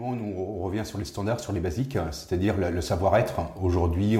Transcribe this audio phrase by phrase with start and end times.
[0.00, 3.34] on revient sur les standards, sur les basiques, c'est-à-dire le, savoir-être.
[3.62, 4.18] Aujourd'hui,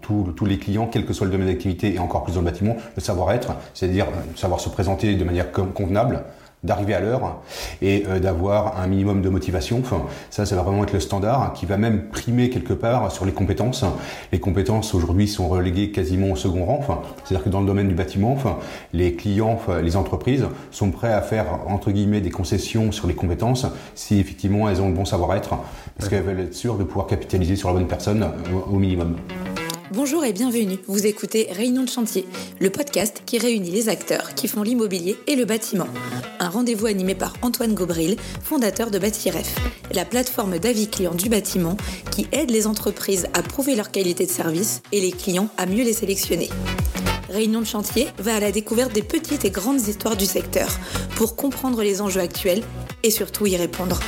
[0.00, 2.76] tous les clients, quel que soit le domaine d'activité et encore plus dans le bâtiment,
[2.94, 6.24] le savoir-être, c'est-à-dire euh, savoir se présenter de manière convenable,
[6.64, 7.40] d'arriver à l'heure
[7.82, 9.78] et euh, d'avoir un minimum de motivation.
[9.80, 13.24] Enfin, ça, ça va vraiment être le standard qui va même primer quelque part sur
[13.24, 13.84] les compétences.
[14.32, 16.78] Les compétences aujourd'hui sont reléguées quasiment au second rang.
[16.78, 18.58] Enfin, c'est-à-dire que dans le domaine du bâtiment, enfin,
[18.92, 23.14] les clients, enfin, les entreprises sont prêts à faire entre guillemets des concessions sur les
[23.14, 25.56] compétences si effectivement elles ont le bon savoir-être,
[25.96, 29.16] parce qu'elles veulent être sûres de pouvoir capitaliser sur la bonne personne euh, au minimum.
[29.90, 30.76] Bonjour et bienvenue.
[30.86, 32.26] Vous écoutez Réunion de chantier,
[32.60, 35.86] le podcast qui réunit les acteurs qui font l'immobilier et le bâtiment.
[36.40, 39.54] Un rendez-vous animé par Antoine Gobril, fondateur de Bâtiref,
[39.92, 41.78] la plateforme d'avis clients du bâtiment
[42.10, 45.84] qui aide les entreprises à prouver leur qualité de service et les clients à mieux
[45.84, 46.50] les sélectionner.
[47.30, 50.68] Réunion de chantier va à la découverte des petites et grandes histoires du secteur
[51.16, 52.62] pour comprendre les enjeux actuels
[53.02, 53.98] et surtout y répondre.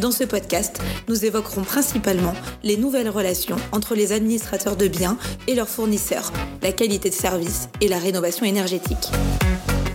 [0.00, 5.56] Dans ce podcast, nous évoquerons principalement les nouvelles relations entre les administrateurs de biens et
[5.56, 9.10] leurs fournisseurs, la qualité de service et la rénovation énergétique.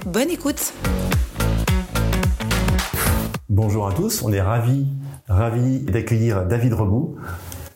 [0.05, 0.73] Bonne écoute
[3.47, 4.87] Bonjour à tous, on est ravis,
[5.29, 7.15] ravis d'accueillir David Rebout,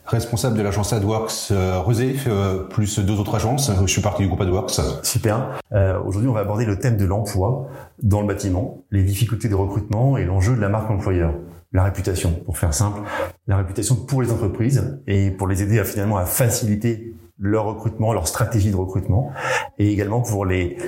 [0.04, 1.80] responsable de l'agence AdWorks euh,
[2.26, 3.70] euh, plus deux autres agences.
[3.80, 4.80] Je suis parti du groupe AdWorks.
[5.02, 5.60] Super.
[5.72, 7.68] Euh, Aujourd'hui, on va aborder le thème de l'emploi
[8.02, 11.32] dans le bâtiment, les difficultés de recrutement et l'enjeu de la marque employeur.
[11.72, 13.00] La réputation, pour faire simple,
[13.46, 18.12] la réputation pour les entreprises et pour les aider à finalement à faciliter leur recrutement,
[18.12, 19.32] leur stratégie de recrutement,
[19.78, 20.78] et également pour les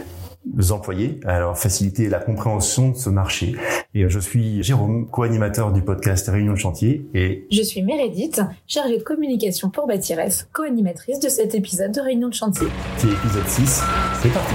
[0.71, 3.57] employés, alors faciliter la compréhension de ce marché.
[3.95, 7.07] Et euh, je suis Jérôme, co-animateur du podcast Réunion de chantier.
[7.15, 12.29] Et je suis Meredith, chargée de communication pour Bâtiref, co-animatrice de cet épisode de Réunion
[12.29, 12.69] de chantier.
[12.97, 13.83] C'est l'épisode 6,
[14.23, 14.55] c'est parti.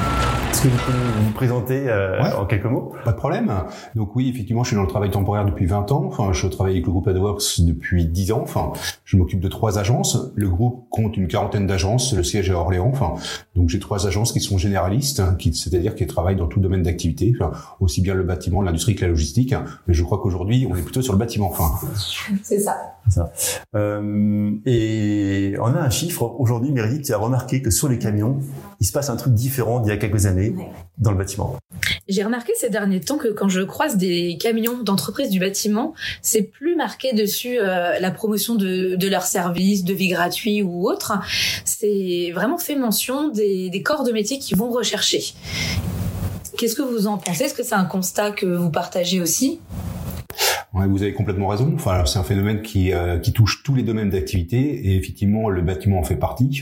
[0.66, 3.54] Que vous pouvez vous présenter euh, en quelques mots Pas de problème.
[3.94, 6.06] Donc oui, effectivement, je suis dans le travail temporaire depuis 20 ans.
[6.08, 8.40] Enfin, je travaille avec le groupe AdWorks depuis 10 ans.
[8.42, 10.18] Enfin, je m'occupe de trois agences.
[10.34, 12.16] Le groupe compte une quarantaine d'agences.
[12.16, 12.90] Le siège est à Orléans.
[12.92, 13.14] Enfin,
[13.56, 17.36] donc j'ai trois agences qui sont généralistes, qui c'est-à-dire qui travaillent dans tout domaine d'activité,
[17.80, 19.54] aussi bien le bâtiment, l'industrie que la logistique.
[19.88, 21.50] Mais je crois qu'aujourd'hui, on est plutôt sur le bâtiment.
[21.52, 21.70] Enfin,
[22.42, 22.76] c'est ça.
[23.08, 23.32] ça.
[23.76, 28.40] Euh, et on a un chiffre aujourd'hui, Meredith, tu as remarqué que sur les camions,
[28.80, 30.55] il se passe un truc différent d'il y a quelques années
[30.98, 31.58] dans le bâtiment.
[32.08, 36.44] J'ai remarqué ces derniers temps que quand je croise des camions d'entreprises du bâtiment, c'est
[36.44, 41.14] plus marqué dessus euh, la promotion de, de leurs services, de vie gratuits ou autre.
[41.66, 45.24] C'est vraiment fait mention des, des corps de métier qui vont rechercher.
[46.58, 47.44] Qu'est-ce que vous en pensez?
[47.44, 49.60] Est-ce que c'est un constat que vous partagez aussi?
[50.76, 51.72] Vous avez complètement raison.
[51.74, 55.62] Enfin, c'est un phénomène qui, euh, qui touche tous les domaines d'activité et effectivement, le
[55.62, 56.62] bâtiment en fait partie.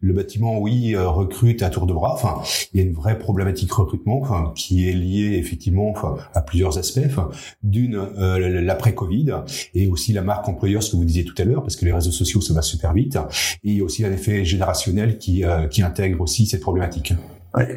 [0.00, 2.12] Le bâtiment, oui, euh, recrute à tour de bras.
[2.12, 5.94] Enfin, il y a une vraie problématique recrutement enfin, qui est liée effectivement
[6.34, 7.00] à plusieurs aspects.
[7.62, 9.32] D'une, euh, l'après-Covid
[9.74, 11.92] et aussi la marque employeur, ce que vous disiez tout à l'heure, parce que les
[11.92, 13.16] réseaux sociaux, ça va super vite.
[13.64, 17.14] Et il y a aussi un effet générationnel qui, qui intègre aussi cette problématique.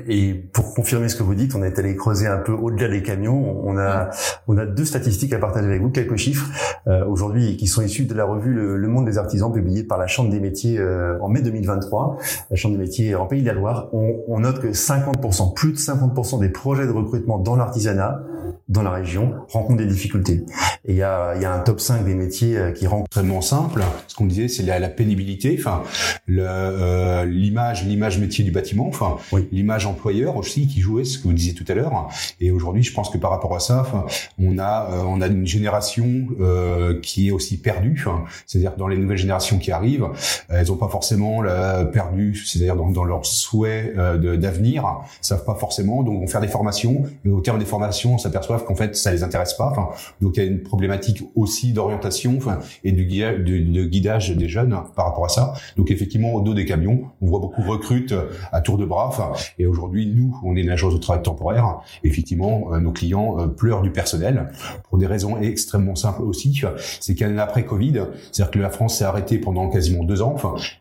[0.08, 3.02] Et pour confirmer ce que vous dites, on est allé creuser un peu au-delà des
[3.02, 3.62] camions.
[3.64, 4.10] On a,
[4.48, 6.50] on a deux statistiques à partager avec vous, quelques chiffres
[6.88, 10.08] euh, aujourd'hui qui sont issus de la revue le, Monde des Artisans publiée par la
[10.08, 12.18] Chambre des métiers euh, en mai 2023.
[12.50, 13.90] La Chambre des métiers en Pays de la Loire.
[13.94, 18.24] On, on note que 50%, plus de 50% des projets de recrutement dans l'artisanat
[18.70, 20.46] dans la région rencontrent des difficultés.
[20.86, 23.42] Et il y a, y a, un top 5 des métiers euh, qui rencontrent extrêmement
[23.42, 23.84] simple.
[24.08, 25.84] Ce qu'on disait, c'est la, la, pénibilité, enfin
[26.30, 29.18] euh, l'image, l'image métier du bâtiment, enfin
[29.52, 32.10] l'image employeur aussi qui jouait, ce que vous disiez tout à l'heure.
[32.40, 34.06] Et aujourd'hui, je pense que par rapport à ça,
[34.40, 38.06] on a euh, on a une génération euh, qui est aussi perdue.
[38.46, 40.08] C'est-à-dire dans les nouvelles générations qui arrivent,
[40.50, 41.44] elles n'ont pas forcément
[41.92, 44.86] perdu, c'est-à-dire dans, dans leur souhait d'avenir,
[45.22, 47.04] savent pas forcément, donc vont faire des formations.
[47.26, 49.74] Et au terme des formations, on s'aperçoit qu'en fait, ça les intéresse pas.
[50.22, 52.40] Donc il y a une problématique aussi d'orientation,
[52.84, 55.54] et de, guidage des jeunes par rapport à ça.
[55.78, 58.14] Donc effectivement, au dos des camions, on voit beaucoup de recrutes
[58.52, 59.34] à tour de bras.
[59.58, 61.80] Et aujourd'hui, nous, on est une agence de travail temporaire.
[62.04, 64.50] Effectivement, euh, nos clients euh, pleurent du personnel
[64.90, 66.62] pour des raisons extrêmement simples aussi.
[67.00, 68.02] C'est qu'un après Covid,
[68.32, 70.36] c'est-à-dire que la France s'est arrêtée pendant quasiment deux ans.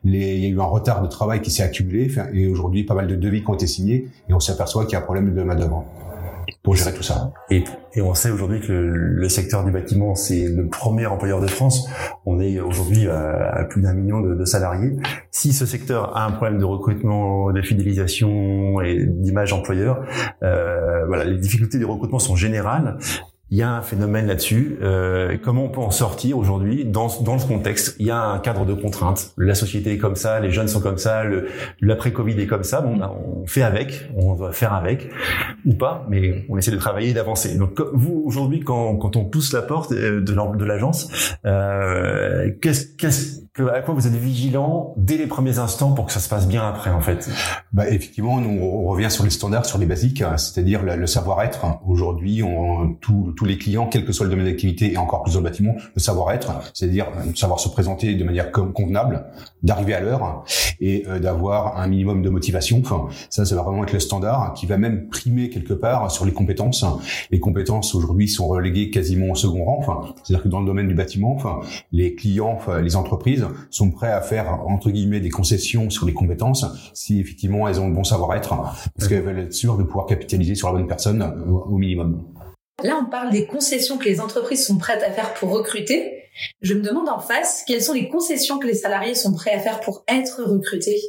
[0.05, 2.11] Il y a eu un retard de travail qui s'est accumulé.
[2.32, 4.97] Et aujourd'hui, pas mal de devis qui ont été signés, et on s'aperçoit qu'il y
[4.97, 5.85] a un problème de main d'œuvre
[6.62, 7.32] pour gérer tout ça.
[7.50, 7.64] Et,
[7.94, 11.46] et on sait aujourd'hui que le, le, secteur du bâtiment, c'est le premier employeur de
[11.46, 11.88] France.
[12.26, 14.96] On est aujourd'hui à, plus d'un million de, de, salariés.
[15.31, 20.05] Si ce secteur a un problème de recrutement, de fidélisation et d'image employeur,
[20.43, 22.99] euh, voilà, les difficultés de recrutement sont générales
[23.50, 24.79] il y a un phénomène là-dessus.
[24.83, 27.97] Euh, comment on peut en sortir aujourd'hui dans, dans ce contexte?
[27.99, 29.33] Il y a un cadre de contraintes.
[29.39, 31.23] La société est comme ça, les jeunes sont comme ça,
[31.81, 32.81] l'après-Covid est comme ça.
[32.81, 35.11] Bon, bah, on fait avec, on doit faire avec
[35.65, 37.56] ou pas, mais on essaie de travailler et d'avancer.
[37.56, 43.48] Donc vous aujourd'hui, quand, quand on pousse la porte de, de l'agence, euh, qu'est-ce, qu'est-ce
[43.60, 46.66] à quoi vous êtes vigilant dès les premiers instants pour que ça se passe bien
[46.66, 47.28] après en fait?
[47.72, 51.66] Bah effectivement, nous on revient sur les standards, sur les basiques, hein, c'est-à-dire le, savoir-être.
[51.87, 52.43] Aujourd'hui,
[53.00, 55.75] tous les clients, quel que soit le domaine d'activité et encore plus dans le bâtiment,
[55.94, 59.26] le savoir-être, c'est-à-dire euh, savoir se présenter de manière convenable,
[59.62, 60.44] d'arriver à l'heure
[60.81, 62.82] et euh, d'avoir un minimum de motivation.
[63.31, 66.32] Ça, ça va vraiment être le standard qui va même primer quelque part sur les
[66.32, 66.84] compétences.
[67.31, 70.14] Les compétences aujourd'hui sont reléguées quasiment au second rang.
[70.22, 71.38] C'est-à-dire que dans le domaine du bâtiment,
[71.93, 76.65] les clients, les entreprises sont prêts à faire entre guillemets des concessions sur les compétences
[76.95, 78.55] si effectivement elles ont le bon savoir-être,
[78.97, 82.25] parce qu'elles veulent être sûres de pouvoir capitaliser sur la bonne personne euh, au minimum.
[82.83, 86.23] Là, on parle des concessions que les entreprises sont prêtes à faire pour recruter.
[86.61, 89.59] Je me demande en face, quelles sont les concessions que les salariés sont prêts à
[89.59, 91.01] faire pour être recrutés?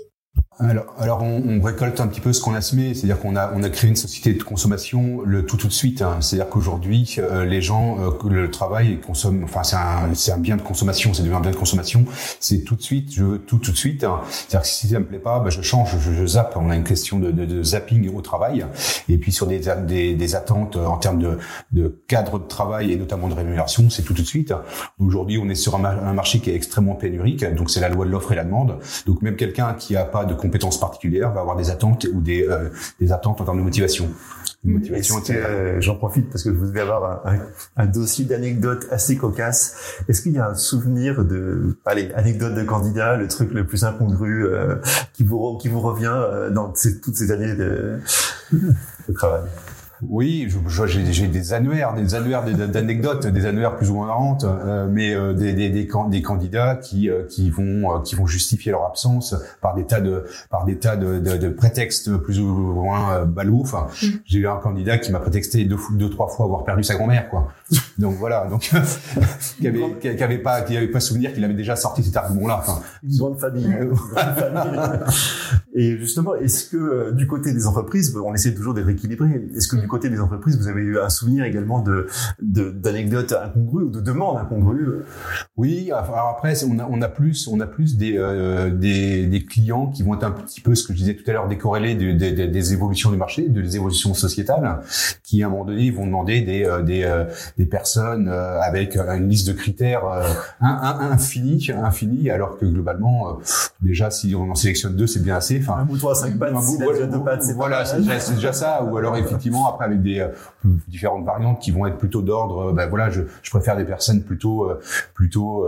[0.60, 3.52] Alors, alors on, on, récolte un petit peu ce qu'on a semé, c'est-à-dire qu'on a
[3.56, 6.02] on a créé une société de consommation le tout tout de suite.
[6.02, 6.18] Hein.
[6.20, 10.58] C'est-à-dire qu'aujourd'hui euh, les gens euh, le travail consomment, enfin c'est un c'est un bien
[10.58, 12.04] de consommation, c'est devenu un bien de consommation.
[12.42, 14.04] C'est tout de suite, je veux tout tout de suite.
[14.04, 14.20] Hein.
[14.30, 16.58] C'est-à-dire que si ça me plaît pas, bah, je change, je, je, zappe.
[16.58, 18.66] On a une question de, de, de, zapping au travail
[19.08, 21.38] et puis sur des des, des attentes en termes de,
[21.72, 24.54] de cadre de travail et notamment de rémunération, c'est tout tout de suite.
[25.00, 28.06] Aujourd'hui, on est sur un, un marché qui est extrêmement pénurique, donc c'est la loi
[28.06, 28.78] de l'offre et la demande.
[29.06, 32.48] Donc même quelqu'un qui a pas de compétences particulières va avoir des attentes ou des,
[32.48, 32.70] euh,
[33.00, 34.10] des attentes en termes de motivation.
[34.64, 37.38] motivation euh, J'en profite parce que vous devez avoir un,
[37.78, 40.02] un, dossier d'anecdotes assez cocasse.
[40.08, 43.84] Est-ce qu'il y a un souvenir de, allez, anecdote de candidat, le truc le plus
[43.84, 44.78] incongru euh,
[45.14, 46.18] qui vous qui vous revient
[46.52, 46.74] dans
[47.04, 48.00] toutes ces années de,
[48.52, 49.44] de travail?
[50.08, 55.14] Oui, j'ai des annuaires, des annuaires d'anecdotes, des annuaires plus ou moins marrantes, euh, mais
[55.14, 59.36] euh, des, des, des, des, candidats qui euh, qui vont qui vont justifier leur absence
[59.62, 63.62] par des tas de par des tas de, de, de prétextes plus ou moins balous.
[63.62, 64.08] Enfin, mm.
[64.26, 67.30] j'ai eu un candidat qui m'a prétexté deux, deux trois fois avoir perdu sa grand-mère,
[67.30, 67.50] quoi.
[67.98, 68.62] Donc voilà, donc
[69.60, 72.60] qui avait avait pas qui avait pas souvenir qu'il avait déjà sorti cet argument-là.
[72.60, 73.66] Enfin, une grande famille.
[73.66, 74.80] Une grande famille.
[75.76, 79.50] Et justement, est-ce que du côté des entreprises, on essaie toujours d'être équilibré.
[79.56, 82.08] Est-ce que côté des entreprises, vous avez eu un souvenir également de
[82.42, 85.02] d'anecdotes incongrues ou de demandes incongrues?
[85.58, 89.44] Oui, alors après on a on a plus on a plus des, euh, des des
[89.44, 91.96] clients qui vont être un petit peu ce que je disais tout à l'heure décorrélés
[91.96, 94.80] des, des, des évolutions du marché, des évolutions sociétales,
[95.24, 97.26] qui à un moment donné vont demander des euh, des euh,
[97.60, 100.04] des personnes avec une liste de critères
[100.62, 103.38] infinie infini alors que globalement
[103.82, 105.60] déjà si on en sélectionne deux c'est bien assez.
[105.62, 106.54] Enfin un mouton à cinq pattes,
[107.56, 110.30] voilà, c'est déjà, déjà ça ou alors effectivement après avec des euh,
[110.88, 112.70] différentes variantes qui vont être plutôt d'ordre.
[112.70, 114.80] Euh, ben voilà, je, je, préfère des personnes plutôt euh,
[115.14, 115.68] plutôt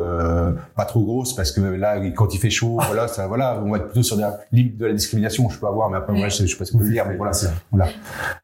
[0.76, 3.78] pas trop grosses parce que là quand il fait chaud, voilà, ça, voilà, on va
[3.78, 5.50] être plutôt sur des limites de la discrimination.
[5.50, 7.18] Je peux avoir, mais après moi je, je sais pas ce que vous dire, mais
[7.18, 7.32] voilà,
[7.72, 7.88] voilà.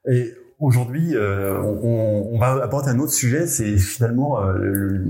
[0.10, 5.06] Et Aujourd'hui, euh, on, on, va apporter un autre sujet, c'est finalement euh,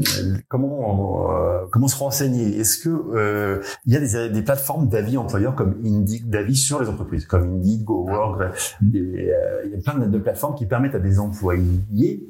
[0.50, 2.60] comment euh, comment se renseigner.
[2.60, 6.90] Est-ce que il y a des, des plateformes d'avis employeurs comme Indeed d'avis sur les
[6.90, 8.42] entreprises, comme Indeed, GoWork,
[8.82, 9.32] il
[9.72, 12.28] y a plein de plateformes qui permettent à des employés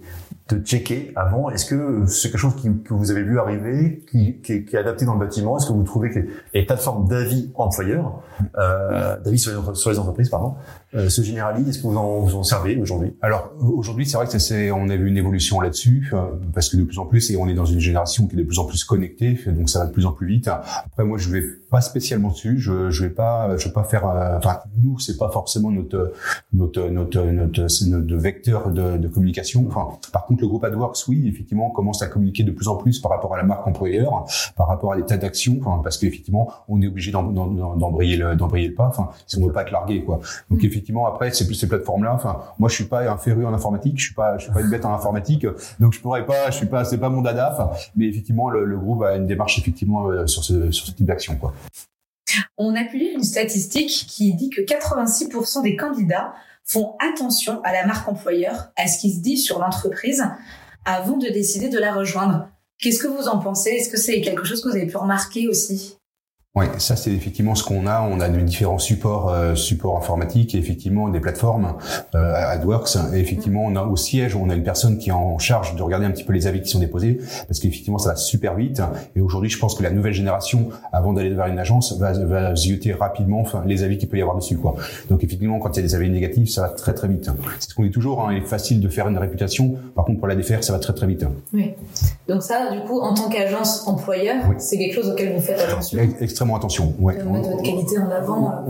[0.49, 1.49] de checker avant.
[1.49, 5.05] Est-ce que c'est quelque chose qui, que vous avez vu arriver, qui, qui, est adapté
[5.05, 5.57] dans le bâtiment?
[5.57, 6.19] Est-ce que vous trouvez que
[6.53, 8.21] les, plateformes d'avis employeurs,
[8.57, 10.55] euh, d'avis sur, sur, les entreprises, pardon,
[10.95, 11.69] euh, se généralisent?
[11.69, 13.15] Est-ce que vous en, vous en servez aujourd'hui?
[13.21, 16.21] Alors aujourd'hui, c'est vrai que c'est, on a vu une évolution là-dessus, euh,
[16.53, 18.43] parce que de plus en plus, et on est dans une génération qui est de
[18.43, 20.47] plus en plus connectée, donc ça va de plus en plus vite.
[20.47, 22.59] Après, moi, je vais pas spécialement dessus.
[22.59, 24.07] Je, je vais pas, je vais pas faire.
[24.07, 26.13] Euh, enfin, nous, c'est pas forcément notre
[26.53, 29.65] notre notre notre, notre vecteur de, de communication.
[29.67, 32.99] Enfin, par contre le groupe AdWorks, oui, effectivement, commence à communiquer de plus en plus
[32.99, 36.51] par rapport à la marque employeur, par rapport à des tas d'actions, enfin, parce qu'effectivement,
[36.67, 40.03] on est obligé d'embrayer le, d'embrayer le pas, enfin, si on veut pas être largué,
[40.03, 40.19] quoi.
[40.49, 40.65] Donc, mm.
[40.65, 42.13] effectivement, après, c'est plus ces plateformes-là.
[42.13, 44.61] Enfin, moi, je suis pas un féru en informatique, je suis pas, je suis pas
[44.61, 45.45] une bête en informatique,
[45.79, 47.71] donc je pourrais pas, je suis pas, c'est pas mon dada.
[47.95, 51.05] mais effectivement, le, le, groupe a une démarche effectivement euh, sur ce sur ce type
[51.05, 51.53] d'action, quoi.
[52.57, 56.33] On a pu lire une statistique qui dit que 86% des candidats
[56.63, 60.23] font attention à la marque employeur, à ce qui se dit sur l'entreprise
[60.85, 62.49] avant de décider de la rejoindre.
[62.79, 63.71] Qu'est-ce que vous en pensez?
[63.71, 65.96] Est-ce que c'est quelque chose que vous avez pu remarquer aussi?
[66.57, 68.01] Oui, ça c'est effectivement ce qu'on a.
[68.01, 71.75] On a de différents supports, euh, supports informatiques et effectivement des plateformes
[72.15, 72.97] euh, AdWorks.
[73.13, 75.83] Et effectivement, on a au siège, on a une personne qui est en charge de
[75.83, 78.81] regarder un petit peu les avis qui sont déposés parce qu'effectivement ça va super vite.
[79.15, 82.55] Et aujourd'hui, je pense que la nouvelle génération, avant d'aller vers une agence, va, va
[82.55, 84.57] zioter rapidement enfin, les avis qu'il peut y avoir dessus.
[84.57, 84.73] Quoi.
[85.11, 87.29] Donc effectivement, quand il y a des avis négatifs, ça va très très vite.
[87.59, 88.25] C'est ce qu'on dit toujours.
[88.25, 89.75] Hein, il est facile de faire une réputation.
[89.93, 91.23] Par contre, pour la défaire, ça va très très vite.
[91.53, 91.73] Oui.
[92.27, 95.99] Donc ça, du coup, en tant qu'agence employeur, c'est quelque chose auquel vous faites attention.
[96.19, 96.93] Extrêmement extrêmement attention.
[96.99, 97.17] Ouais.
[97.25, 98.65] On met votre qualité en avant.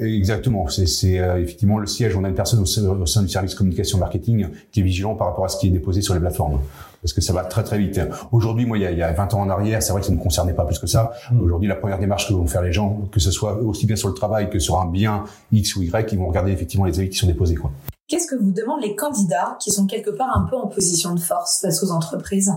[0.00, 0.68] exactement.
[0.68, 2.16] C'est effectivement le siège.
[2.16, 5.44] On a une personne au, sein du service communication marketing qui est vigilant par rapport
[5.44, 6.58] à ce qui est déposé sur les plateformes
[7.02, 7.98] parce que ça va très très vite.
[8.30, 10.06] Aujourd'hui, moi, il y, a, il y a 20 ans en arrière, c'est vrai que
[10.06, 11.12] ça ne me concernait pas plus que ça.
[11.32, 11.40] Mm.
[11.40, 14.08] Aujourd'hui, la première démarche que vont faire les gens, que ce soit aussi bien sur
[14.08, 17.08] le travail que sur un bien X ou Y, ils vont regarder effectivement les avis
[17.08, 17.54] qui sont déposés.
[17.54, 17.70] Quoi.
[18.06, 21.20] Qu'est-ce que vous demandent les candidats qui sont quelque part un peu en position de
[21.20, 22.52] force face aux entreprises?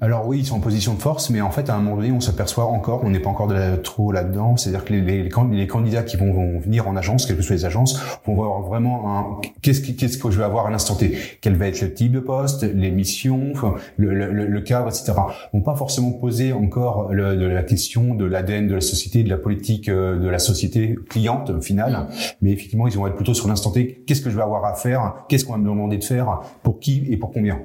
[0.00, 2.12] Alors oui, ils sont en position de force, mais en fait, à un moment donné,
[2.12, 4.56] on s'aperçoit encore, on n'est pas encore de trop là-dedans.
[4.56, 7.56] C'est-à-dire que les, les, les, candidats qui vont, vont, venir en agence, quelles que soient
[7.56, 11.56] les agences, vont voir vraiment un, qu'est-ce, que je vais avoir à l'instant T Quel
[11.56, 13.54] va être le type de poste, les missions,
[13.96, 15.14] le, le, le, cadre, etc.
[15.52, 19.28] Vont pas forcément poser encore le, de la question de l'ADN de la société, de
[19.28, 22.06] la politique euh, de la société cliente finale,
[22.40, 24.04] mais effectivement, ils vont être plutôt sur l'instant T.
[24.06, 25.24] Qu'est-ce que je vais avoir à faire?
[25.28, 26.40] Qu'est-ce qu'on va me demander de faire?
[26.62, 27.58] Pour qui et pour combien?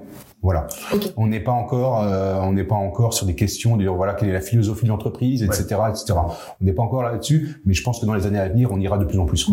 [0.44, 0.68] Voilà.
[1.16, 4.28] On n'est pas encore, euh, on n'est pas encore sur des questions de voilà quelle
[4.28, 6.14] est la philosophie de l'entreprise, etc., etc.
[6.62, 8.80] On n'est pas encore là-dessus, mais je pense que dans les années à venir, on
[8.80, 9.50] ira de plus en plus.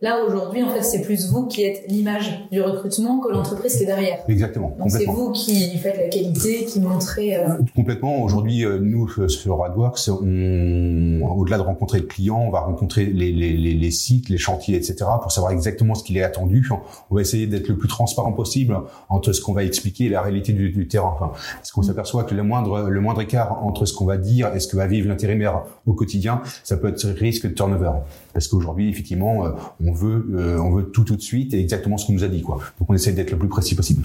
[0.00, 3.84] Là, aujourd'hui, en fait, c'est plus vous qui êtes l'image du recrutement que l'entreprise qui
[3.84, 4.18] est derrière.
[4.28, 4.76] Exactement.
[4.78, 7.36] Donc, c'est vous qui faites la qualité, qui montrez...
[7.36, 7.58] Euh...
[7.76, 8.22] Complètement.
[8.22, 13.06] Aujourd'hui, euh, nous, euh, sur AdWorks, on, au-delà de rencontrer le client, on va rencontrer
[13.06, 16.68] les, les, les, les sites, les chantiers, etc., pour savoir exactement ce qu'il est attendu.
[17.10, 18.76] On va essayer d'être le plus transparent possible
[19.08, 21.12] entre ce qu'on va expliquer et la réalité du, du terrain.
[21.14, 24.54] Enfin, parce qu'on s'aperçoit que le moindre, le moindre écart entre ce qu'on va dire
[24.54, 27.92] et ce que va vivre l'intérimaire au quotidien, ça peut être risque de turnover?
[28.32, 29.50] Parce qu'aujourd'hui, effectivement, euh,
[29.84, 32.28] on veut, euh, on veut tout tout de suite et exactement ce qu'on nous a
[32.28, 32.58] dit, quoi.
[32.78, 34.04] Donc, on essaie d'être le plus précis possible.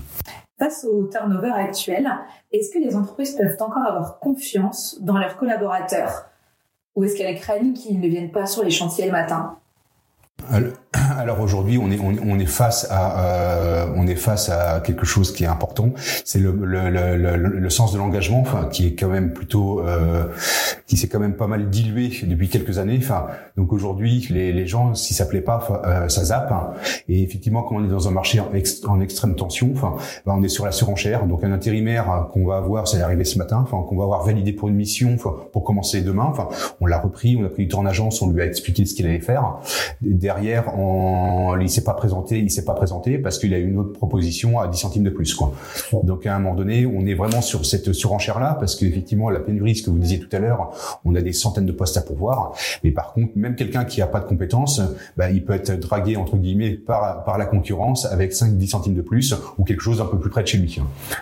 [0.60, 2.10] Face au turnover actuel,
[2.52, 6.26] est-ce que les entreprises peuvent encore avoir confiance dans leurs collaborateurs?
[6.96, 9.58] Ou est-ce qu'elles craignent qu'ils ne viennent pas sur les chantiers le matin?
[11.18, 15.34] alors aujourd'hui, on est on, est face à euh, on est face à quelque chose
[15.34, 15.92] qui est important.
[16.26, 20.26] C'est le, le, le, le, sens de l'engagement, enfin, qui est quand même plutôt euh,
[20.86, 23.00] qui s'est quand même pas mal dilué depuis quelques années.
[23.02, 23.28] Enfin,
[23.58, 26.52] donc aujourd'hui, les, les gens, si ça plaît pas, euh, ça zappe.
[26.52, 26.74] Hein.
[27.10, 28.54] Et effectivement, quand on est dans un marché en,
[29.02, 31.26] extrême tension, enfin, ben, on est sur la surenchère.
[31.26, 34.54] Donc un intérimaire qu'on va avoir, c'est arrivé ce matin, enfin, qu'on va avoir validé
[34.54, 36.26] pour une mission, enfin, pour commencer demain.
[36.26, 36.48] Enfin,
[36.80, 38.94] on l'a repris, on a pris du temps en agence, on lui a expliqué ce
[38.94, 39.60] qu'il allait faire.
[40.28, 43.94] Derrière, on, il s'est pas présenté, il s'est pas présenté parce qu'il a une autre
[43.94, 45.54] proposition à 10 centimes de plus, quoi.
[46.04, 49.40] Donc à un moment donné, on est vraiment sur cette surenchère là parce qu'effectivement, la
[49.40, 52.02] pénurie, ce que vous disiez tout à l'heure, on a des centaines de postes à
[52.02, 52.52] pourvoir.
[52.84, 54.82] Mais par contre, même quelqu'un qui a pas de compétences,
[55.16, 59.02] bah, il peut être dragué entre guillemets par par la concurrence avec 5-10 centimes de
[59.02, 60.78] plus ou quelque chose un peu plus près de chez lui.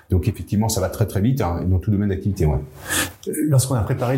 [0.09, 2.47] Donc effectivement, ça va très très vite hein, dans tout domaine d'activité.
[2.47, 2.57] Ouais.
[3.27, 4.17] Lorsqu'on a préparé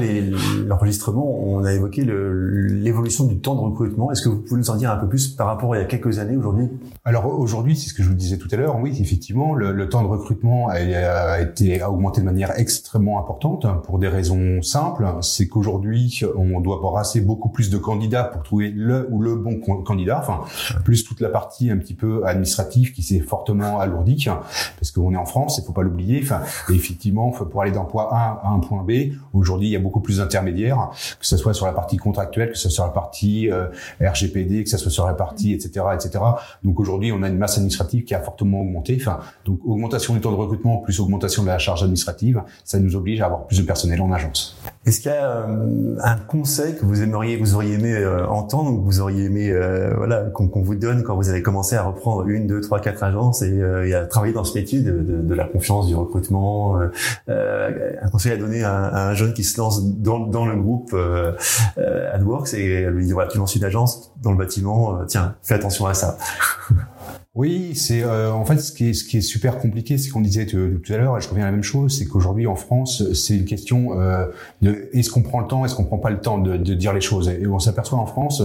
[0.66, 4.14] l'enregistrement, on a évoqué l'évolution du temps de recrutement.
[4.14, 5.84] Est-ce que vous pouvez nous en dire un peu plus par rapport à il y
[5.84, 6.70] a quelques années aujourd'hui
[7.06, 8.78] Alors aujourd'hui, c'est ce que je vous disais tout à l'heure.
[8.80, 13.66] Oui, effectivement, le, le, temps de recrutement a, été a augmenté de manière extrêmement importante
[13.84, 15.06] pour des raisons simples.
[15.22, 19.60] C'est qu'aujourd'hui, on doit brasser beaucoup plus de candidats pour trouver le ou le bon
[19.60, 20.20] candidat.
[20.20, 20.42] Enfin,
[20.84, 24.28] plus toute la partie un petit peu administrative qui s'est fortement alourdie,
[24.80, 26.22] parce qu'on est en France, il faut pas l'oublier.
[26.24, 29.80] Enfin, effectivement, pour aller d'un point A à un point B, aujourd'hui, il y a
[29.80, 32.92] beaucoup plus d'intermédiaires, que ce soit sur la partie contractuelle, que ce soit sur la
[32.92, 33.68] partie euh,
[34.02, 36.24] RGPD, que ce soit sur la partie, etc., etc.
[36.64, 38.98] Donc aujourd'hui, on a une masse administrative qui a fortement augmenté.
[39.00, 42.96] Enfin, donc augmentation du temps de recrutement plus augmentation de la charge administrative, ça nous
[42.96, 44.58] oblige à avoir plus de personnel en agence.
[44.88, 48.72] Est-ce qu'il y a euh, un conseil que vous aimeriez, vous auriez aimé euh, entendre,
[48.72, 51.84] ou que vous auriez aimé, euh, voilà, qu'on vous donne quand vous avez commencé à
[51.84, 55.36] reprendre une, deux, trois, quatre agences et, à travailler dans ce métier de, de, de,
[55.36, 56.80] la confiance, du recrutement,
[57.28, 60.96] un conseil à donner à, un jeune qui se lance dans, dans le groupe
[62.14, 64.57] AdWorks et lui dire voilà, tu lances une agence dans le bâtiment,
[65.08, 66.18] tiens, fais attention à ça.
[67.38, 70.22] Oui, c'est euh, en fait ce qui est ce qui est super compliqué, c'est qu'on
[70.22, 70.58] disait tout,
[70.90, 73.46] à l'heure, et je reviens à la même chose, c'est qu'aujourd'hui en France, c'est une
[73.46, 74.26] question euh,
[74.64, 76.94] de est-ce qu'on prend le temps, est-ce qu'on prend pas le temps de, de dire
[76.94, 77.30] les choses?
[77.30, 78.42] Et on s'aperçoit en France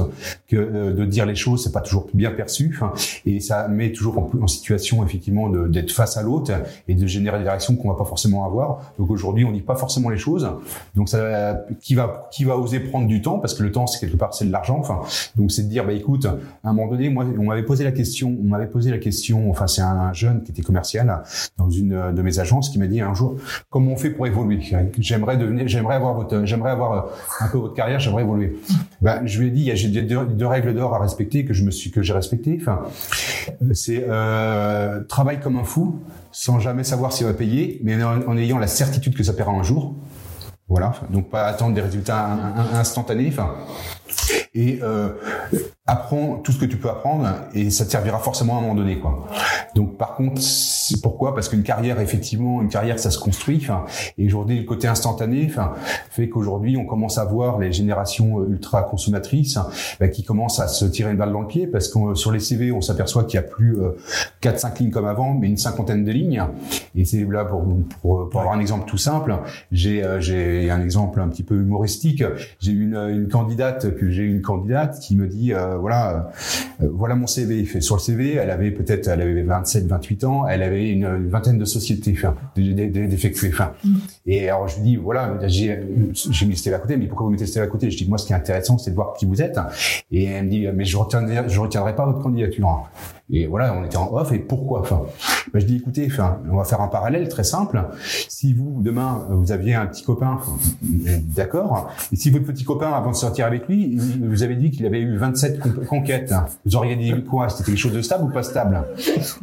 [0.47, 2.79] que euh, de dire les choses, c'est pas toujours bien perçu,
[3.25, 6.53] et ça met toujours en, en situation effectivement d'être face à l'autre
[6.87, 8.93] et de générer des réactions qu'on va pas forcément avoir.
[8.99, 10.51] Donc aujourd'hui, on dit pas forcément les choses.
[10.97, 14.01] Donc ça, qui va qui va oser prendre du temps parce que le temps, c'est
[14.01, 14.77] quelque part c'est de l'argent.
[14.79, 15.01] Enfin,
[15.37, 17.93] donc c'est de dire bah écoute, à un moment donné, moi on m'avait posé la
[17.93, 21.23] question, on m'avait posé la question, enfin c'est un, jeune qui était commercial
[21.57, 23.37] dans une de mes agences qui m'a dit un jour
[23.71, 24.61] comment on fait pour évoluer?
[24.99, 27.11] J'aimerais devenir, j'aimerais avoir votre, j'aimerais avoir euh,
[27.41, 28.57] un peu votre carrière, j'aimerais évoluer.
[29.01, 31.71] Ben je lui ai dit j'ai deux, deux, règles d'or à respecter que je me
[31.71, 32.59] suis que j'ai respecté.
[32.61, 32.83] Enfin
[33.73, 36.01] c'est euh, travaille comme un fou
[36.33, 39.63] sans jamais savoir s'il va payer, mais en, ayant la certitude que ça paiera un
[39.63, 39.95] jour.
[40.69, 42.31] Voilà, donc pas attendre des résultats
[42.73, 43.29] instantanés.
[43.29, 43.55] Enfin,
[44.55, 45.11] et euh,
[45.87, 48.75] apprends tout ce que tu peux apprendre et ça te servira forcément à un moment
[48.75, 49.27] donné quoi.
[49.75, 51.35] Donc par contre, c'est pourquoi?
[51.35, 53.59] Parce qu'une carrière effectivement, une carrière ça se construit.
[53.63, 53.85] Enfin,
[54.17, 55.73] et aujourd'hui le côté instantané, enfin,
[56.11, 59.59] fait qu'aujourd'hui on commence à voir les générations euh, ultra consommatrices
[59.99, 62.41] bah, qui commencent à se tirer une balle dans le pied parce que sur les
[62.41, 63.97] CV on s'aperçoit qu'il y a plus euh,
[64.43, 66.45] 4-5 lignes comme avant, mais une cinquantaine de lignes.
[66.95, 67.65] Et c'est là pour,
[68.03, 69.35] pour, pour avoir un exemple tout simple.
[69.73, 72.23] J'ai euh, j'ai un exemple un petit peu humoristique.
[72.61, 76.31] J'ai une, une candidate que j'ai une candidate qui me dit euh, voilà,
[76.83, 77.65] euh, voilà mon CV.
[77.65, 81.29] Fait sur le CV, elle avait peut-être, elle avait 27, 28 ans, elle avait une,
[81.29, 82.35] vingtaine de sociétés, enfin.
[83.53, 83.73] Enfin,
[84.27, 85.81] et alors je lui dis voilà, j'ai,
[86.13, 87.91] j'ai mis Stella à côté, mais pourquoi vous mettez Stella à côté?
[87.91, 89.59] Je dis moi, ce qui est intéressant, c'est de voir qui vous êtes.
[90.11, 92.89] Et elle me dit mais je retiendrai, je retiendrai pas votre candidature.
[93.33, 94.31] Et voilà, on était en off.
[94.33, 94.81] Et pourquoi?
[94.81, 95.03] Enfin,
[95.53, 97.83] ben je dis écoutez, enfin, on va faire un parallèle très simple.
[98.29, 100.39] Si vous demain vous aviez un petit copain,
[100.83, 101.91] d'accord.
[102.13, 105.01] Et si votre petit copain, avant de sortir avec lui, vous avez dit qu'il avait
[105.01, 106.35] eu 27 conquêtes,
[106.67, 108.83] vous auriez dit quoi C'était quelque chose de stable ou pas stable?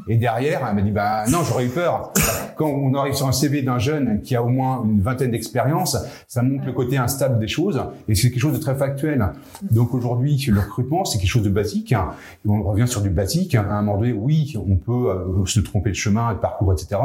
[0.07, 2.13] Et derrière, elle m'a dit bah non, j'aurais eu peur.
[2.55, 5.97] Quand on arrive sur un CV d'un jeune qui a au moins une vingtaine d'expériences,
[6.27, 9.25] ça montre le côté instable des choses et c'est quelque chose de très factuel.
[9.71, 11.95] Donc aujourd'hui, le recrutement, c'est quelque chose de basique.
[12.45, 15.89] on revient sur du basique à un moment donné, oui, on peut euh, se tromper
[15.89, 17.01] de chemin, de parcours, etc.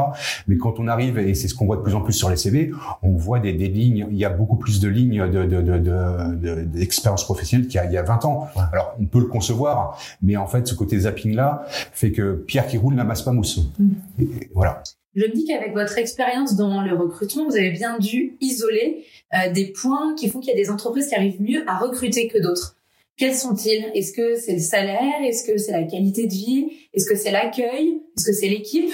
[0.47, 2.37] Mais quand on arrive, et c'est ce qu'on voit de plus en plus sur les
[2.37, 5.61] CV, on voit des, des lignes, il y a beaucoup plus de lignes de, de,
[5.61, 8.47] de, d'expérience professionnelle qu'il y, a, il y a 20 ans.
[8.71, 12.77] Alors, on peut le concevoir, mais en fait, ce côté zapping-là fait que pierre qui
[12.77, 13.59] roule n'amasse pas mousse.
[13.79, 13.89] Mm.
[14.53, 14.83] voilà.
[15.15, 19.51] Je me dis qu'avec votre expérience dans le recrutement, vous avez bien dû isoler euh,
[19.51, 22.37] des points qui font qu'il y a des entreprises qui arrivent mieux à recruter que
[22.37, 22.74] d'autres.
[23.17, 23.91] Quels sont-ils?
[23.93, 25.23] Est-ce que c'est le salaire?
[25.23, 26.67] Est-ce que c'est la qualité de vie?
[26.93, 28.01] Est-ce que c'est l'accueil?
[28.17, 28.91] Est-ce que c'est l'équipe?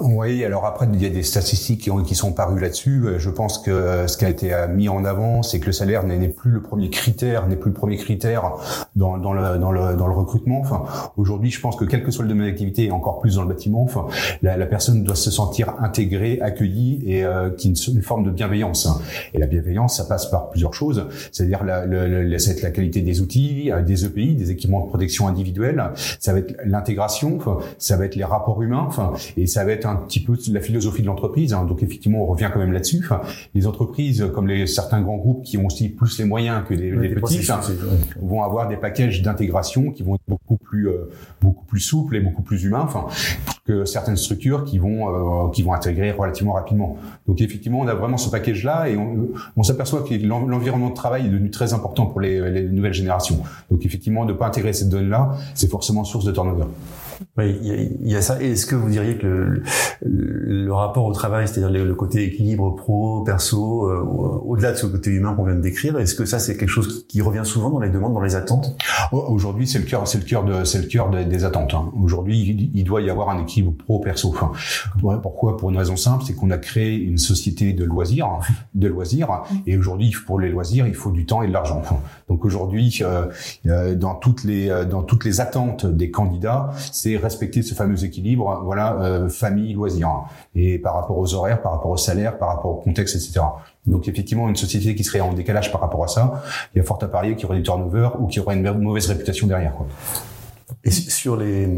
[0.00, 3.04] Oui, alors après, il y a des statistiques qui, ont, qui sont parues là-dessus.
[3.18, 6.28] Je pense que ce qui a été mis en avant, c'est que le salaire n'est
[6.28, 8.54] plus le premier critère, n'est plus le premier critère
[8.96, 9.20] dans, le,
[9.58, 10.62] dans, le, dans le recrutement.
[11.16, 13.48] Aujourd'hui, je pense que quel que soit le domaine d'activité, et encore plus dans le
[13.48, 13.86] bâtiment,
[14.42, 18.30] la, la personne doit se sentir intégrée, accueillie et euh, qui une, une forme de
[18.30, 18.88] bienveillance.
[19.32, 21.06] Et la bienveillance, ça passe par plusieurs choses.
[21.30, 25.28] C'est-à-dire la, la, être la qualité des outils, euh, des EPI, des équipements de protection
[25.28, 25.84] individuelle.
[26.18, 27.38] Ça va être l'intégration.
[27.78, 28.88] Ça va être les rapports humains.
[29.36, 31.52] Et ça va être un petit peu la philosophie de l'entreprise.
[31.52, 31.64] Hein.
[31.64, 33.06] Donc effectivement, on revient quand même là-dessus.
[33.54, 37.14] les entreprises, comme les certains grands groupes qui ont aussi plus les moyens que les,
[37.14, 37.46] petits,
[38.20, 42.20] vont avoir des packages d'intégration qui vont être beaucoup plus euh, beaucoup plus souples et
[42.20, 42.82] beaucoup plus humains.
[42.82, 43.06] Enfin,
[43.66, 46.98] que certaines structures qui vont euh, qui vont intégrer relativement rapidement.
[47.26, 51.26] Donc effectivement, on a vraiment ce package-là et on, on s'aperçoit que l'environnement de travail
[51.26, 53.38] est devenu très important pour les, les nouvelles générations.
[53.70, 56.64] Donc effectivement, de pas intégrer cette donne-là, c'est forcément source de turnover.
[57.36, 58.40] Oui, il y, a, ça.
[58.40, 59.62] est-ce que vous diriez que le,
[60.02, 64.00] le, rapport au travail, c'est-à-dire le, côté équilibre pro, perso, euh,
[64.44, 67.06] au-delà de ce côté humain qu'on vient de décrire, est-ce que ça c'est quelque chose
[67.08, 68.76] qui revient souvent dans les demandes, dans les attentes?
[69.12, 71.74] Aujourd'hui, c'est le cœur, c'est le cœur de, c'est le cœur des attentes.
[71.74, 71.90] Hein.
[72.00, 74.28] Aujourd'hui, il, doit y avoir un équilibre pro-perso.
[74.28, 74.52] Enfin,
[75.22, 75.56] pourquoi?
[75.56, 78.40] Pour une raison simple, c'est qu'on a créé une société de loisirs,
[78.74, 81.82] de loisirs, et aujourd'hui, pour les loisirs, il faut du temps et de l'argent.
[82.28, 83.26] Donc aujourd'hui, euh,
[83.66, 86.70] euh, dans toutes les dans toutes les attentes des candidats,
[87.04, 91.72] c'est respecter ce fameux équilibre, voilà, euh, famille, loisirs, et par rapport aux horaires, par
[91.72, 93.40] rapport au salaire, par rapport au contexte, etc.
[93.86, 96.42] Donc effectivement, une société qui serait en décalage par rapport à ça,
[96.74, 98.56] il y a fort à parier qu'il y aurait du turnover ou qu'il y aurait
[98.56, 99.74] une mauvaise réputation derrière.
[99.74, 99.86] Quoi.
[100.84, 101.68] Et sur les,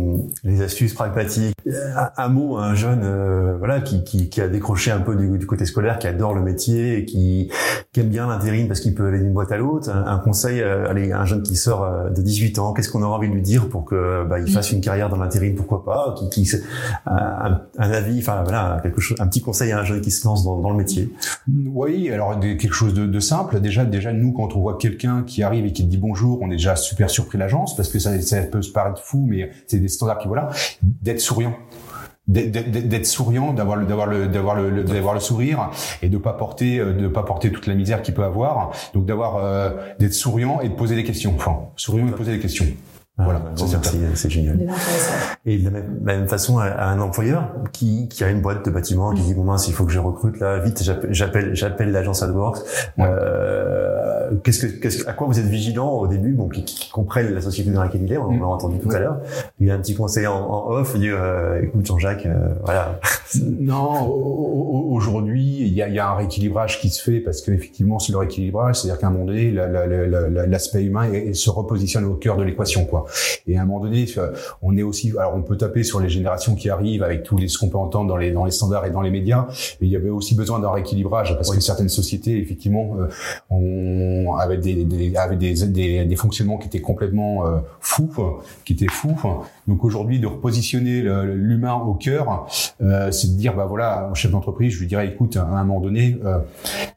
[0.42, 1.54] les astuces pragmatiques,
[2.16, 5.64] un, mot, un jeune, euh, voilà, qui, qui, qui, a décroché un peu du, côté
[5.64, 7.50] scolaire, qui adore le métier, et qui,
[7.92, 9.90] qui aime bien l'intérim parce qu'il peut aller d'une boîte à l'autre.
[9.90, 13.16] Un, conseil, euh, allez, un jeune qui sort euh, de 18 ans, qu'est-ce qu'on aura
[13.16, 16.14] envie de lui dire pour que bah, il fasse une carrière dans l'intérim, pourquoi pas,
[16.18, 16.56] qui, qui
[17.06, 20.44] un, avis, enfin voilà, quelque chose, un petit conseil à un jeune qui se lance
[20.44, 21.12] dans, dans le métier.
[21.66, 23.60] Oui, alors quelque chose de, de, simple.
[23.60, 26.56] Déjà, déjà nous, quand on voit quelqu'un qui arrive et qui dit bonjour, on est
[26.56, 29.88] déjà super surpris l'agence parce que ça, ça peut se paraître fou, mais c'est des
[29.88, 30.50] standards qui voilà,
[30.82, 31.54] d'être souriant
[32.28, 35.70] d'être souriant, d'avoir le d'avoir le d'avoir le d'avoir le sourire
[36.02, 38.72] et de pas porter euh, de pas porter toute la misère qu'il peut avoir.
[38.94, 41.34] Donc d'avoir euh, d'être souriant et de poser des questions.
[41.36, 42.66] Enfin, souriant et poser des questions.
[43.18, 43.40] Voilà,
[44.14, 44.60] c'est génial.
[45.46, 49.14] Et de la même, façon, à, un employeur qui, qui a une boîte de bâtiment
[49.14, 52.58] qui dit bon mince, il faut que je recrute là vite, j'appelle j'appelle l'agence AdWorks.
[52.98, 54.05] Euh,
[54.44, 57.40] qu'est-ce que qu'est-ce à quoi vous êtes vigilant au début, bon qui, qui comprennent la
[57.40, 59.18] société dans laquelle il est, on l'a entendu tout à l'heure.
[59.60, 63.00] Il y a un petit conseil en, off, il dit euh, écoute Jean-Jacques, euh, voilà.
[63.44, 68.12] non, aujourd'hui il y a, y a un rééquilibrage qui se fait parce qu'effectivement c'est
[68.12, 69.50] le rééquilibrage, c'est-à-dire qu'à un moment donné
[70.46, 73.06] l'aspect humain se repositionne au cœur de l'équation quoi.
[73.46, 74.06] Et à un moment donné,
[74.62, 77.48] on est aussi, alors on peut taper sur les générations qui arrivent avec tous les
[77.48, 79.46] ce qu'on peut entendre dans les dans les standards et dans les médias,
[79.80, 83.08] mais il y avait aussi besoin d'un rééquilibrage parce que certaines sociétés, effectivement, euh,
[83.50, 85.12] ont on avait des, des
[85.66, 88.10] des, des, fonctionnements qui étaient complètement euh, fous,
[88.64, 89.16] qui étaient fous.
[89.66, 92.46] Donc aujourd'hui, de repositionner l'humain au cœur,
[92.80, 95.80] euh, c'est de dire bah voilà, chef d'entreprise, je lui dirais écoute, à un moment
[95.80, 96.38] donné, euh,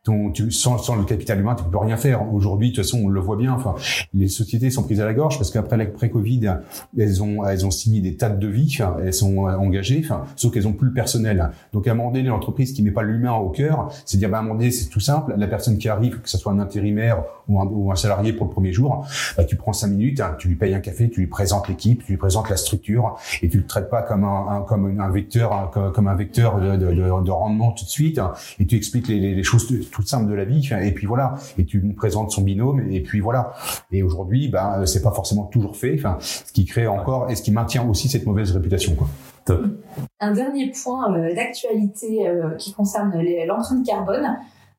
[0.04, 2.32] ton, sans, sans le capital humain, tu peux rien faire.
[2.34, 3.54] Aujourd'hui, de toute façon, on le voit bien.
[3.54, 3.76] Enfin,
[4.14, 6.58] les sociétés sont prises à la gorge parce qu'après l'après-Covid,
[6.98, 10.04] elles ont elles ont signé des tas de devis, elles sont engagées,
[10.36, 11.52] sauf qu'elles ont plus le personnel.
[11.74, 14.38] Donc à un moment donné, l'entreprise qui met pas l'humain au cœur, c'est dire bah
[14.38, 15.34] à un moment donné, c'est tout simple.
[15.38, 17.09] La personne qui arrive, que ce soit un intérimaire
[17.48, 19.06] ou un, ou un salarié pour le premier jour,
[19.38, 22.04] bah, tu prends cinq minutes, hein, tu lui payes un café, tu lui présentes l'équipe,
[22.04, 25.72] tu lui présentes la structure et tu le traites pas comme un, comme un vecteur
[25.72, 29.44] comme, un vecteur de, de, de, rendement tout de suite hein, et tu expliques les,
[29.44, 32.82] choses toutes simples de la vie et puis voilà et tu lui présentes son binôme
[32.92, 33.54] et puis voilà
[33.92, 37.52] et aujourd'hui bah c'est pas forcément toujours fait ce qui crée encore et ce qui
[37.52, 39.08] maintient aussi cette mauvaise réputation quoi.
[40.20, 43.14] Un dernier point euh, d'actualité euh, qui concerne
[43.46, 44.38] l'empreinte carbone.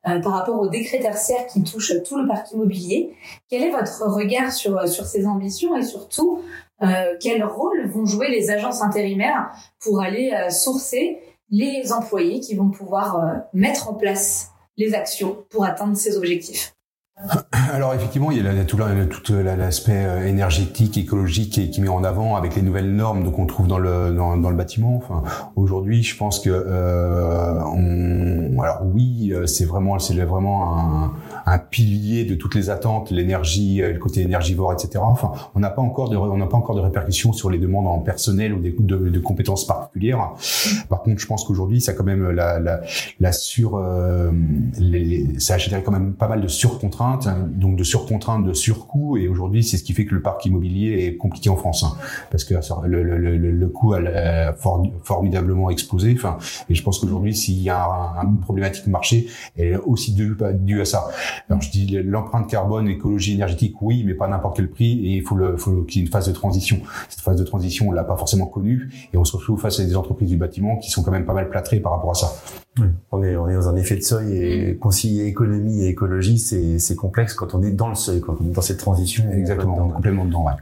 [0.09, 3.15] Euh, par rapport au décret tertiaire qui touche tout le parc immobilier.
[3.51, 6.41] Quel est votre regard sur, sur ces ambitions et surtout
[6.83, 11.19] euh, quel rôle vont jouer les agences intérimaires pour aller euh, sourcer
[11.51, 16.75] les employés qui vont pouvoir euh, mettre en place les actions pour atteindre ces objectifs?
[17.73, 22.57] alors effectivement, il y a tout, l'aspect énergétique, écologique qui, qui met en avant avec
[22.57, 24.97] les nouvelles normes qu'on trouve dans le dans, le bâtiment.
[24.97, 25.23] Enfin,
[25.57, 31.11] aujourd'hui, je pense que on, alors oui, c'est vraiment c'est vraiment
[31.47, 34.99] un, pilier de toutes les attentes, l'énergie, euh, le côté énergivore, etc.
[35.03, 37.87] Enfin, on n'a pas encore de, on n'a pas encore de répercussions sur les demandes
[37.87, 40.31] en personnel ou des de, de compétences particulières.
[40.89, 42.81] Par contre, je pense qu'aujourd'hui, ça a quand même la, la,
[43.19, 44.31] la sur, euh,
[44.79, 48.53] les, ça a généré quand même pas mal de surcontraintes, hein, donc de surcontraintes, de
[48.53, 51.85] surcoûts, et aujourd'hui, c'est ce qui fait que le parc immobilier est compliqué en France,
[51.85, 51.97] hein,
[52.31, 52.55] parce que
[52.87, 54.55] le, le, le, le coût a
[55.03, 56.15] formidablement explosé.
[56.17, 60.13] Enfin, et je pense qu'aujourd'hui, s'il y a un, une problématique marché, elle est aussi
[60.13, 61.09] due, due à ça.
[61.49, 65.23] Alors je dis l'empreinte carbone, écologie énergétique, oui, mais pas n'importe quel prix, et il
[65.23, 66.79] faut, faut qu'il y ait une phase de transition.
[67.09, 69.85] Cette phase de transition, on l'a pas forcément connue, et on se retrouve face à
[69.85, 72.33] des entreprises du bâtiment qui sont quand même pas mal plâtrées par rapport à ça.
[73.11, 76.79] On est, on est dans un effet de seuil et concilier économie et écologie, c'est,
[76.79, 79.25] c'est complexe quand on est dans le seuil, quand on est dans cette transition.
[79.33, 80.53] Exactement, dans, complètement dedans, ouais,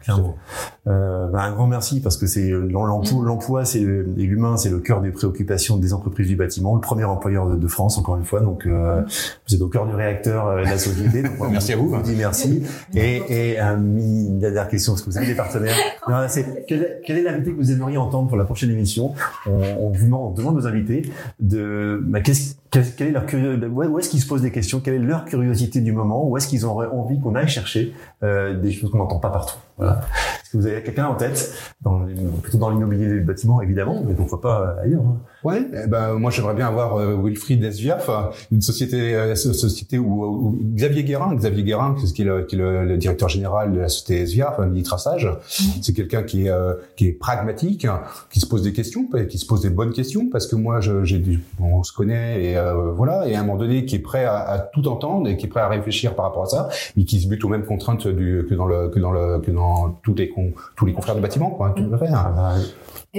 [0.86, 4.78] Euh, bah, un grand merci parce que c'est l'emploi, l'emploi, c'est et l'humain, c'est le
[4.78, 8.40] cœur des préoccupations des entreprises du bâtiment, le premier employeur de, France encore une fois.
[8.40, 9.02] Donc euh,
[9.46, 11.22] vous êtes au cœur du réacteur euh, de la société.
[11.22, 11.92] Donc, merci à vous.
[11.92, 12.62] On vous dit merci.
[12.94, 15.76] Et, et un une dernière question, est-ce que vous avez des partenaires
[16.08, 19.12] non, c'est, quelle, quelle, est l'invité que vous aimeriez entendre pour la prochaine émission?
[19.46, 21.02] On, on vous demande, on demande aux invités
[21.38, 24.80] de bah, qu'est-ce quelle, est leur curiosité Où est-ce qu'ils se posent des questions?
[24.80, 26.28] Quelle est leur curiosité du moment?
[26.28, 29.56] Où est-ce qu'ils auraient envie qu'on aille chercher euh, des choses qu'on n'entend pas partout?
[29.78, 30.00] Voilà.
[30.42, 31.54] Est-ce que vous avez quelqu'un en tête?
[31.80, 32.06] Dans,
[32.42, 36.32] Plutôt dans l'immobilier du bâtiment, évidemment, mais pourquoi pas ailleurs hein Ouais, eh ben moi
[36.32, 38.10] j'aimerais bien avoir euh, Wilfried Esviaf,
[38.50, 42.96] une société, euh, société où, Xavier Guérin, Xavier Guérin, qui est le, qui est le,
[42.96, 45.62] directeur général de la société Esviaf, Mini Traçage, mmh.
[45.80, 47.86] c'est quelqu'un qui est euh, qui est pragmatique,
[48.30, 51.22] qui se pose des questions, qui se pose des bonnes questions, parce que moi j'ai
[51.60, 54.38] on se connaît et euh, voilà, et à un moment donné qui est prêt à,
[54.38, 57.20] à, tout entendre et qui est prêt à réfléchir par rapport à ça, mais qui
[57.20, 60.14] se bute aux mêmes contraintes du, que dans le que dans le que dans tous
[60.14, 60.32] les
[60.76, 62.08] tous les confrères de bâtiment, quoi, tout à fait.
[62.08, 62.24] Hein.
[62.26, 62.54] Ah bah,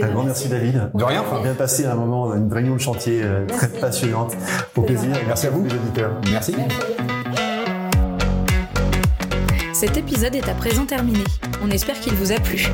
[0.03, 0.91] un grand merci David.
[0.93, 1.23] De rien.
[1.31, 4.35] On a bien passé un moment, une réunion de chantier euh, très passionnante.
[4.75, 5.11] Au plaisir.
[5.27, 5.63] Merci à vous.
[5.63, 6.11] Les auditeurs.
[6.31, 6.55] Merci.
[9.73, 11.23] Cet épisode est à présent terminé.
[11.63, 12.67] On espère qu'il vous a plu.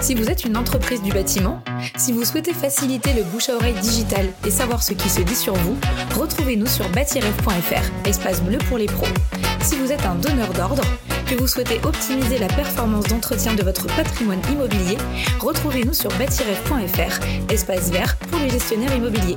[0.00, 1.60] Si vous êtes une entreprise du bâtiment,
[1.96, 5.36] si vous souhaitez faciliter le bouche à oreille digital et savoir ce qui se dit
[5.36, 5.76] sur vous,
[6.18, 9.06] retrouvez-nous sur bâtiref.fr, espace bleu pour les pros.
[9.62, 10.82] Si vous êtes un donneur d'ordre,
[11.28, 14.96] que vous souhaitez optimiser la performance d'entretien de votre patrimoine immobilier,
[15.38, 19.36] retrouvez-nous sur bâtiref.fr, espace vert pour les gestionnaires immobiliers.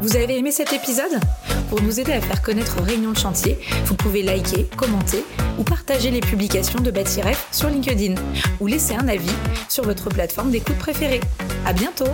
[0.00, 1.20] Vous avez aimé cet épisode?
[1.68, 5.22] Pour nous aider à faire connaître Réunion de chantier, vous pouvez liker, commenter
[5.58, 8.14] ou partager les publications de Bâtiref sur LinkedIn
[8.60, 9.34] ou laisser un avis
[9.68, 11.20] sur votre plateforme d'écoute préférée.
[11.66, 12.08] À bientôt